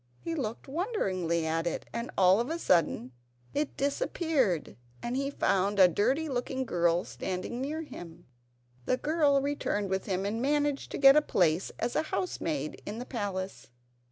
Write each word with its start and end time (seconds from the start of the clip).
He 0.19 0.33
looked 0.33 0.67
wonderingly 0.67 1.45
at 1.45 1.67
it, 1.67 1.85
and 1.93 2.09
all 2.17 2.39
of 2.39 2.49
a 2.49 2.57
sudden 2.57 3.11
it 3.53 3.77
disappeared 3.77 4.75
and 4.99 5.15
he 5.15 5.29
found 5.29 5.77
a 5.77 5.87
dirty 5.87 6.27
looking 6.27 6.65
girl 6.65 7.03
standing 7.03 7.61
near 7.61 7.83
him. 7.83 8.25
The 8.87 8.97
girl 8.97 9.41
returned 9.43 9.91
with 9.91 10.07
him 10.07 10.25
and 10.25 10.41
managed 10.41 10.89
to 10.93 10.97
get 10.97 11.15
a 11.15 11.21
place 11.21 11.71
as 11.77 11.93
housemaid 11.93 12.81
in 12.83 12.97
the 12.97 13.05
palace. 13.05 13.67